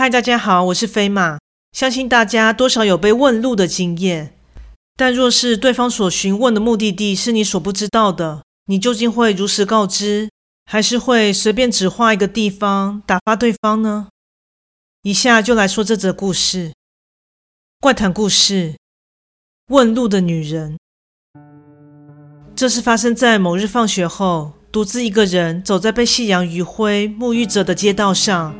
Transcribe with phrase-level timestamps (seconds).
[0.00, 1.38] 嗨，大家好，我是飞马。
[1.72, 4.34] 相信大家多少有被问路的经验，
[4.96, 10.30] 但若是对方所询问的目的地是你所不知道的，你究竟会如实告知，
[10.64, 14.08] 还是会随便指画一个地方打发对方呢？
[15.02, 16.72] 以下就来说这则故事。
[17.78, 18.76] 怪谈故事：
[19.66, 20.78] 问路的女人。
[22.56, 28.54] 这是发生在某日放学后，独自一个人走在被夕阳余晖沐浴着的街道上。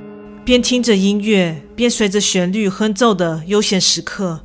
[0.50, 4.40] 边听着音乐，边随着旋律哼奏的悠闲时刻，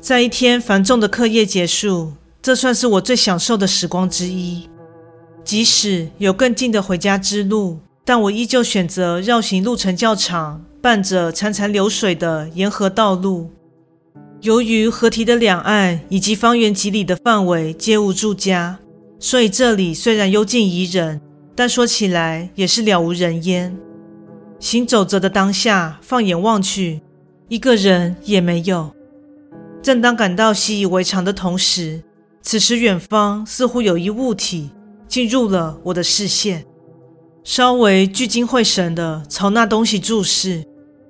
[0.00, 4.66] 在一天繁重的课业结束，这算是我最享受的时光之一。
[5.44, 13.50] 即使有更近的回家之路，但我依旧选择绕行路程较长、伴着潺潺流水的沿河道路。
[14.40, 18.78] 由于河堤的两岸以及方圆几里的范围皆无住家，
[19.20, 21.20] 所以这里虽然幽静宜人，
[21.54, 23.78] 但说起来也是了无人烟。
[24.58, 27.00] 行走着的当下，放眼望去，
[27.48, 28.92] 一个人也没有。
[29.80, 32.02] 正当感到习以为常的同时，
[32.42, 34.70] 此时远方似乎有一物体
[35.06, 36.64] 进入了我的视线。
[37.44, 40.64] 稍微聚精会神地朝那东西注视，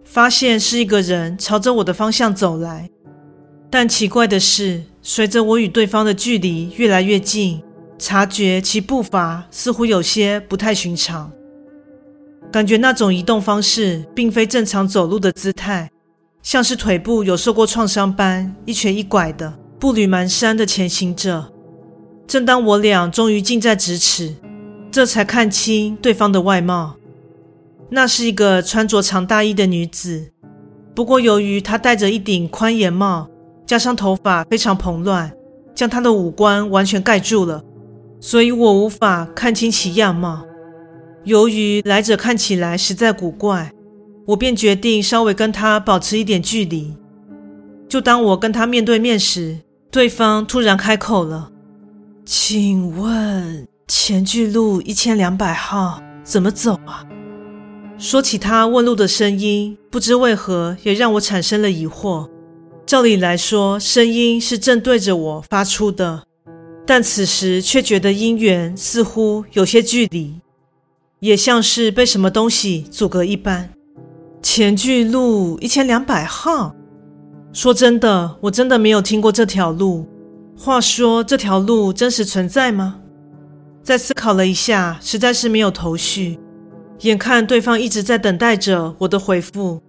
[0.04, 2.88] 发现是一个人朝着我的方向走来。
[3.70, 7.62] 但奇怪的是，随着我与对方的距离越来越近，
[7.98, 11.32] 察觉其步伐似乎有些不太寻常。
[12.50, 15.90] 感觉那种移动方式并非正常走路的姿态，
[16.42, 21.52] 像是腿部有受过创伤般一瘸一拐的步履蹒跚的前行着。
[22.26, 24.34] 正当我俩终于近在咫尺，
[24.90, 26.96] 这才看清对方的外貌。
[27.90, 30.30] 那是一个穿着长大衣的女子，
[30.94, 33.28] 不过由于她戴着一顶宽檐帽，
[33.66, 35.30] 加上头发非常蓬乱，
[35.74, 37.62] 将她的五官完全盖住了，
[38.20, 40.44] 所以我无法看清其样貌。
[41.28, 43.70] 由于来者看起来实在古怪，
[44.26, 46.96] 我便决定稍微跟他保持一点距离。
[47.86, 49.58] 就当我跟他面对面时，
[49.90, 51.50] 对方突然开口了
[52.24, 57.04] ：“请问前巨路一千两百号怎么走啊？”
[57.98, 62.26] 说起他问路的声音，不知为何也让我产生了疑惑。
[62.86, 66.22] 照理来说，声音是正对着我发出的，
[66.86, 70.32] 但此时却觉得音源似乎有些距离。
[71.20, 73.70] 也像是被什么东西阻隔一般。
[74.42, 76.74] 前巨路一千两百号。
[77.52, 80.06] 说真的，我真的没有听过这条路。
[80.56, 83.00] 话说，这条路真实存在吗？
[83.82, 86.38] 再思考了一下，实在是没有头绪。
[87.00, 89.80] 眼看对方一直在等待着我的回复，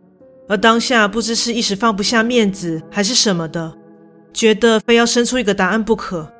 [0.47, 3.73] 而当下不知是一时放不下面子，还是什么的，
[4.31, 6.31] 觉得非要生出一个答案不可。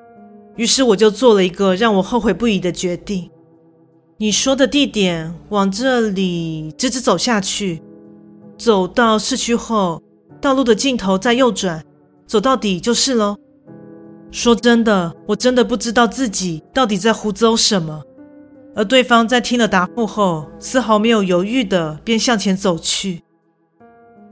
[0.56, 3.29] 于是我就做了一个让我后悔不已的决定。
[4.22, 7.81] 你说的地点，往这里直直走下去，
[8.57, 10.03] 走到市区后，
[10.41, 11.81] 道路的尽头再右转，
[12.28, 13.38] 走到底就是喽。
[14.30, 18.03] 说真的，我真的不知道自己到底在胡诌什么。
[18.75, 23.24] 而对方在听了答复后，丝毫没有犹豫的便向前走去。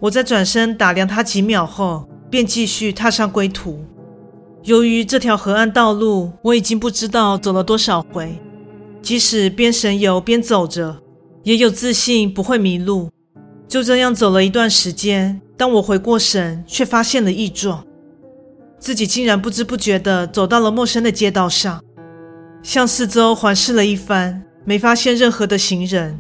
[0.01, 3.85] 我在转身打量他几秒后，便继续踏上归途。
[4.63, 8.37] 由于这条河岸道路，我已经不知道走了多少回。
[9.01, 11.01] 即使边神游边走着，
[11.43, 13.09] 也有自信不会迷路。
[13.67, 17.85] 就这样走了一段时间，当我回过神，却发现了异状，
[18.79, 21.83] 自己竟然不知不觉地走到了陌生的街道上。
[22.63, 26.19] 向四周环视了一番，没发现任何的行人。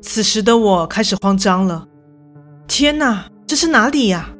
[0.00, 1.86] 此时的我开始慌张了。
[2.66, 4.30] 天哪，这是哪里呀？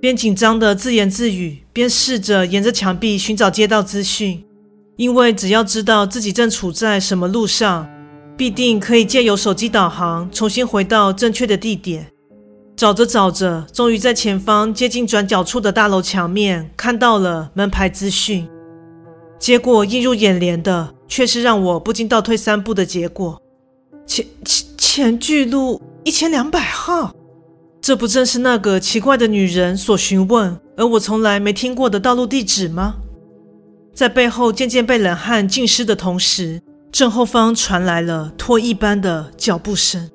[0.00, 4.44] 边紧张地自言自语，边试着沿着墙壁寻找街道资讯。
[4.98, 7.88] 因为只要知道自己正处在什么路上，
[8.36, 12.08] 必定可以借由手机导航重新回到正确的地点。
[12.76, 18.48] 找着找着，终于在前方接近转角处的大楼墙面看到了门牌资讯。
[19.38, 23.40] 结果映入眼帘的却是让我不禁倒退三步的结果：
[24.04, 27.14] 前前前巨路一千两百号，
[27.80, 32.96] 这不正是那个奇怪的女人所询问，而我从来没听过的道路地址吗？
[33.98, 36.62] 在背后渐渐被冷汗浸湿的同时，
[36.92, 40.08] 正后方传来了拖一般的脚步声。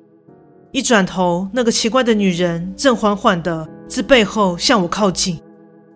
[0.72, 5.38] 一转头，那个奇怪的女人正缓缓地自背后向我靠近。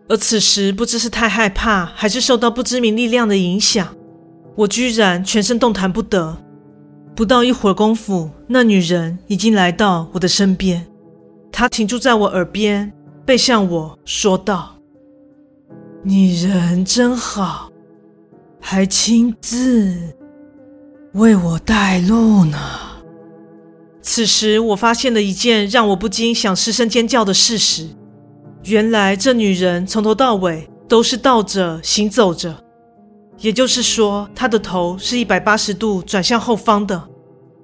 [0.06, 3.88] 而此时，不知是太害怕，还是受到不知名力量的影响，
[4.54, 6.36] 我居然全身动弹不得。
[7.16, 10.86] 不到一会儿功夫，那女人已经来到我的身边，
[11.50, 12.92] 她停住在我耳边，
[13.24, 14.76] 背向我说道
[16.04, 17.64] ：“你人真好。”
[18.60, 19.96] 还亲自
[21.12, 22.58] 为我带路呢。
[24.02, 27.88] 此时，我发现了一件让我不禁想失声尖叫的事实：
[28.64, 32.64] 原来这女人从头到尾都是倒着行走着，
[33.38, 37.08] 也就是说，她的头是一百八十度转向后方的。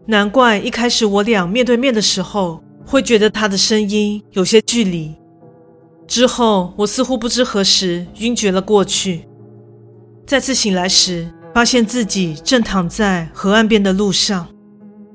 [0.06, 5.14] 难怪一开始我俩面对面的时候，会觉得她的声音有些距离。
[6.06, 9.26] 之后，我似乎不知何时晕厥了过去。
[10.26, 14.48] 再次醒来时，发现自己正躺在河岸边的路上，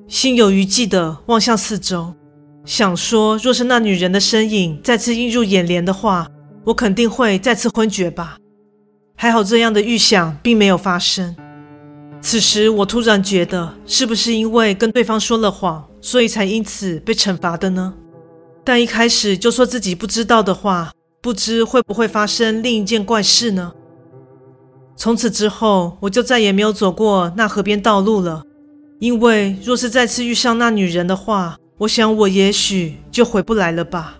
[0.08, 2.14] 心有余悸地望向四周，
[2.64, 6.28] 想说：若是那女人的身影再次映入眼帘的话，
[6.66, 8.38] 我肯定会再次昏厥吧。
[9.16, 11.36] 还好，这样的预想并没有发生。
[12.22, 17.94] 此时，我突然觉得，是不是因为跟对方说了谎，所以才因此被惩罚的呢？
[18.64, 23.74] 但一开始就说自己不知道的话，不知会不会发生另一件怪事呢？
[25.00, 28.44] 从此之后，我就再也没有走过那河边道路了。
[29.00, 34.20] 因为若是再次遇上那女人的话，我想我也许就回不来了吧。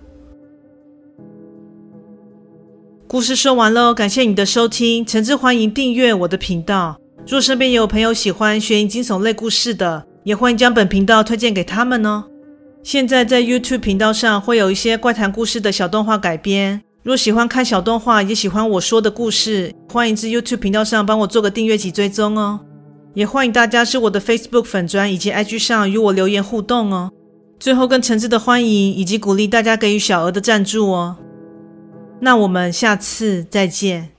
[3.10, 6.98] 故事说完喽，感谢你的收听，诚挚欢迎订阅我的频道。
[7.28, 12.24] 若身边有朋友喜欢悬疑惊悚类故事的，也欢迎将本频道推荐给他们哦。
[12.82, 16.82] 现在在 YouTube 频道上会有一些怪谈故事的小动画改编。
[17.02, 22.60] 若喜欢看小动画，也喜欢我说的故事，欢迎至 YouTube 频道上帮我做个订阅及追踪哦。
[23.14, 27.12] 也欢迎大家是我的 Facebook 粉专以及 IG 上与我留言互动哦。
[27.60, 31.18] 最后更诚挚的欢迎以及鼓励大家给予小额的赞助哦。
[32.20, 34.10] 那我们下次再见。